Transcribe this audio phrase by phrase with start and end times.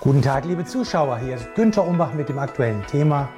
[0.00, 1.18] Guten Tag, liebe Zuschauer.
[1.18, 3.30] Hier ist Günther Umbach mit dem aktuellen Thema,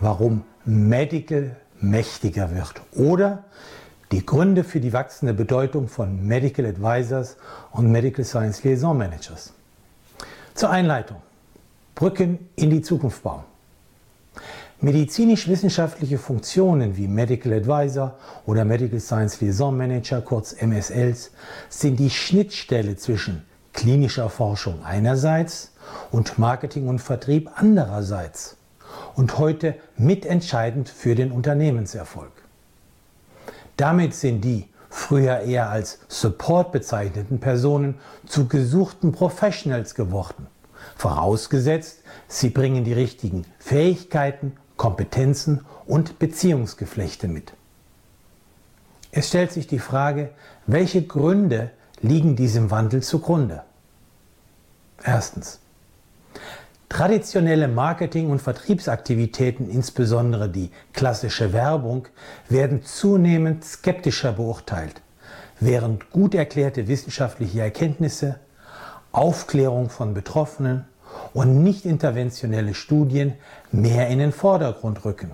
[0.00, 3.44] warum Medical mächtiger wird oder
[4.10, 7.36] die Gründe für die wachsende Bedeutung von Medical Advisors
[7.72, 9.52] und Medical Science Liaison Managers.
[10.54, 11.18] Zur Einleitung.
[11.94, 13.44] Brücken in die Zukunft bauen.
[14.80, 21.30] Medizinisch-wissenschaftliche Funktionen wie Medical Advisor oder Medical Science Liaison Manager, kurz MSLs,
[21.68, 23.44] sind die Schnittstelle zwischen
[23.74, 25.72] klinischer Forschung einerseits
[26.10, 28.56] und Marketing und Vertrieb andererseits
[29.14, 32.32] und heute mitentscheidend für den Unternehmenserfolg.
[33.76, 37.94] Damit sind die früher eher als Support bezeichneten Personen
[38.26, 40.48] zu gesuchten Professionals geworden.
[40.96, 47.52] Vorausgesetzt, sie bringen die richtigen Fähigkeiten, Kompetenzen und Beziehungsgeflechte mit.
[49.12, 50.30] Es stellt sich die Frage,
[50.66, 51.70] welche Gründe
[52.00, 53.62] liegen diesem Wandel zugrunde?
[55.02, 55.60] Erstens.
[56.90, 62.08] Traditionelle Marketing- und Vertriebsaktivitäten, insbesondere die klassische Werbung,
[62.48, 65.00] werden zunehmend skeptischer beurteilt,
[65.60, 68.40] während gut erklärte wissenschaftliche Erkenntnisse,
[69.12, 70.84] Aufklärung von Betroffenen
[71.32, 73.34] und nicht interventionelle Studien
[73.70, 75.30] mehr in den Vordergrund rücken.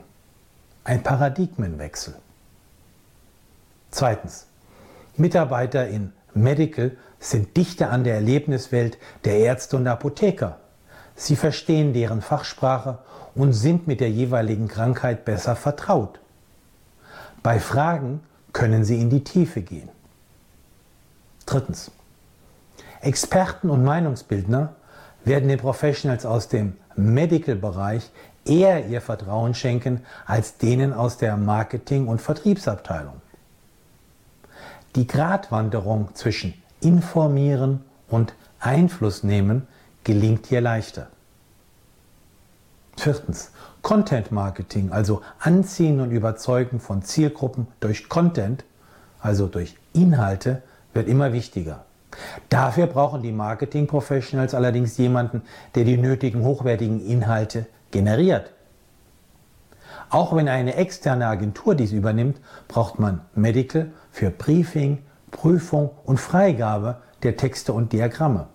[0.85, 2.15] Ein Paradigmenwechsel.
[3.91, 4.47] Zweitens.
[5.17, 10.59] Mitarbeiter in Medical sind dichter an der Erlebniswelt der Ärzte und Apotheker
[11.17, 12.99] Sie verstehen deren Fachsprache
[13.35, 16.21] und sind mit der jeweiligen Krankheit besser vertraut.
[17.43, 18.21] Bei Fragen
[18.53, 19.89] können sie in die Tiefe gehen.
[21.47, 21.91] Drittens.
[23.01, 24.75] Experten und Meinungsbildner
[25.25, 28.11] werden den Professionals aus dem Medical-Bereich
[28.45, 33.21] eher ihr Vertrauen schenken als denen aus der Marketing- und Vertriebsabteilung.
[34.95, 39.67] Die Gratwanderung zwischen informieren und Einfluss nehmen
[40.07, 41.09] gelingt hier leichter.
[42.97, 43.51] Viertens,
[43.83, 48.65] Content Marketing, also Anziehen und Überzeugen von Zielgruppen durch Content,
[49.19, 50.63] also durch Inhalte,
[50.95, 51.87] wird immer wichtiger.
[52.51, 55.43] Dafür brauchen die Marketing Professionals allerdings jemanden,
[55.75, 58.53] der die nötigen hochwertigen Inhalte generiert.
[60.09, 64.99] Auch wenn eine externe Agentur dies übernimmt, braucht man Medical für Briefing,
[65.33, 68.47] Prüfung und Freigabe der Texte und Diagramme.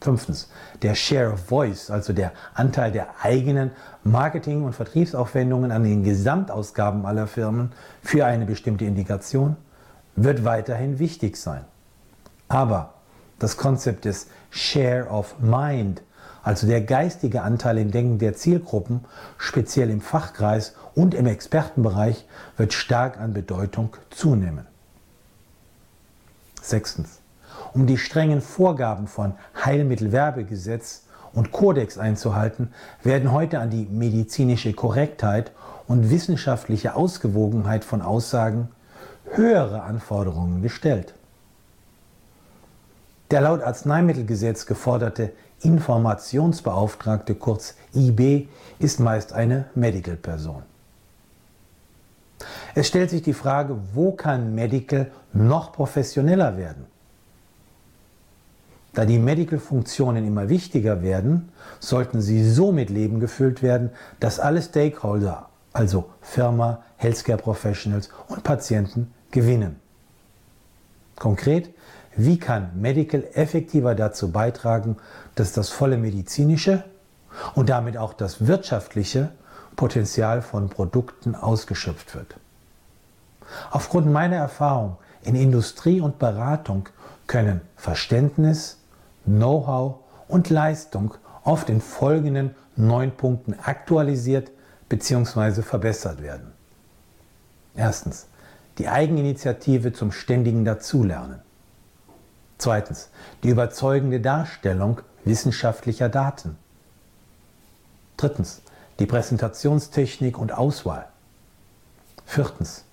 [0.00, 0.48] Fünftens,
[0.82, 3.72] der Share of Voice, also der Anteil der eigenen
[4.04, 7.72] Marketing- und Vertriebsaufwendungen an den Gesamtausgaben aller Firmen
[8.02, 9.56] für eine bestimmte Indikation,
[10.14, 11.64] wird weiterhin wichtig sein.
[12.48, 12.94] Aber
[13.38, 16.02] das Konzept des Share of Mind,
[16.42, 19.04] also der geistige Anteil im Denken der Zielgruppen,
[19.36, 22.24] speziell im Fachkreis und im Expertenbereich,
[22.56, 24.66] wird stark an Bedeutung zunehmen.
[26.62, 27.20] Sechstens
[27.78, 29.34] um die strengen Vorgaben von
[29.64, 32.72] Heilmittelwerbegesetz und Kodex einzuhalten,
[33.04, 35.52] werden heute an die medizinische Korrektheit
[35.86, 38.66] und wissenschaftliche Ausgewogenheit von Aussagen
[39.30, 41.14] höhere Anforderungen gestellt.
[43.30, 45.30] Der laut Arzneimittelgesetz geforderte
[45.60, 48.48] Informationsbeauftragte, kurz IB,
[48.80, 50.64] ist meist eine Medical-Person.
[52.74, 56.97] Es stellt sich die Frage, wo kann Medical noch professioneller werden?
[58.98, 64.60] Da die Medical-Funktionen immer wichtiger werden, sollten sie so mit Leben gefüllt werden, dass alle
[64.60, 69.76] Stakeholder, also Firma, Healthcare Professionals und Patienten, gewinnen.
[71.14, 71.70] Konkret,
[72.16, 74.96] wie kann Medical effektiver dazu beitragen,
[75.36, 76.82] dass das volle medizinische
[77.54, 79.30] und damit auch das wirtschaftliche
[79.76, 82.34] Potenzial von Produkten ausgeschöpft wird?
[83.70, 86.88] Aufgrund meiner Erfahrung in Industrie und Beratung
[87.28, 88.77] können Verständnis,
[89.28, 89.96] Know-how
[90.26, 94.50] und Leistung oft in folgenden neun Punkten aktualisiert
[94.88, 95.62] bzw.
[95.62, 96.52] verbessert werden.
[97.74, 98.26] Erstens,
[98.78, 101.40] die Eigeninitiative zum ständigen Dazulernen.
[102.58, 103.08] Zweitens,
[103.42, 106.56] die überzeugende Darstellung wissenschaftlicher Daten.
[108.16, 108.62] Drittens,
[108.98, 111.06] die Präsentationstechnik und Auswahl.
[112.26, 112.84] Viertens,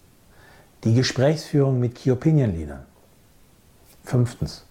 [0.83, 2.85] die Gesprächsführung mit Key Opinion Leadern.
[4.03, 4.65] Fünftens,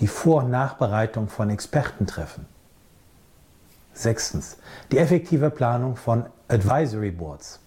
[0.00, 2.46] die Vor- und Nachbereitung von Expertentreffen.
[3.92, 4.58] Sechstens,
[4.92, 7.58] die effektive Planung von Advisory Boards.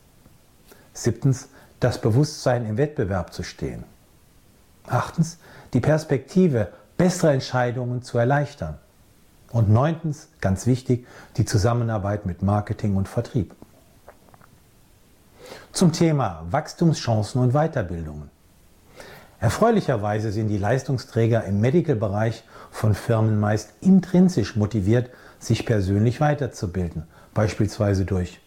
[0.93, 1.49] Siebtens,
[1.79, 3.83] das Bewusstsein im Wettbewerb zu stehen.
[4.87, 5.39] Achtens,
[5.73, 8.77] die Perspektive, bessere Entscheidungen zu erleichtern.
[9.51, 11.05] Und neuntens, ganz wichtig,
[11.35, 13.53] die Zusammenarbeit mit Marketing und Vertrieb.
[15.73, 18.29] Zum Thema Wachstumschancen und Weiterbildungen.
[19.41, 25.09] Erfreulicherweise sind die Leistungsträger im Medical-Bereich von Firmen meist intrinsisch motiviert,
[25.39, 28.39] sich persönlich weiterzubilden, beispielsweise durch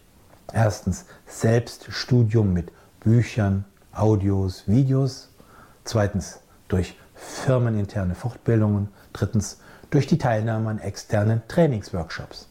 [0.53, 2.71] erstens Selbststudium mit
[3.01, 5.27] Büchern, Audios, Videos,
[5.83, 6.39] zweitens
[6.69, 9.59] durch firmeninterne Fortbildungen, drittens
[9.89, 12.47] durch die Teilnahme an externen Trainingsworkshops.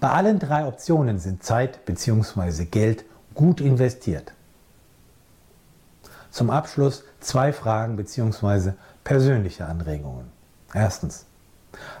[0.00, 2.64] Bei allen drei Optionen sind Zeit bzw.
[2.64, 3.04] Geld
[3.34, 4.32] gut investiert.
[6.30, 8.72] Zum Abschluss zwei Fragen bzw.
[9.04, 10.26] persönliche Anregungen.
[10.74, 11.26] Erstens,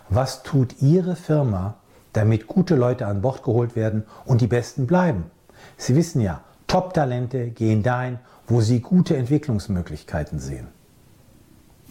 [0.08, 1.74] was tut Ihre Firma,
[2.12, 5.30] damit gute Leute an Bord geholt werden und die Besten bleiben?
[5.76, 10.68] Sie wissen ja, Top-Talente gehen dahin, wo sie gute Entwicklungsmöglichkeiten sehen.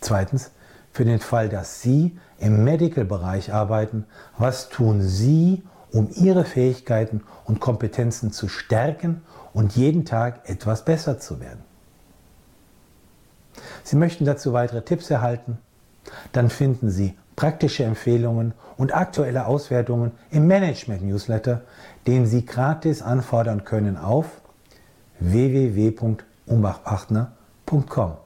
[0.01, 0.51] Zweitens,
[0.91, 4.05] für den Fall, dass Sie im Medical-Bereich arbeiten,
[4.37, 9.21] was tun Sie, um Ihre Fähigkeiten und Kompetenzen zu stärken
[9.53, 11.66] und jeden Tag etwas besser zu werden?
[13.87, 15.59] Sie möchten dazu weitere Tipps erhalten?
[16.33, 21.61] Dann finden Sie praktische Empfehlungen und aktuelle Auswertungen im Management-Newsletter,
[22.05, 24.41] den Sie gratis anfordern können auf
[25.19, 28.17] www.umbachpartner.com.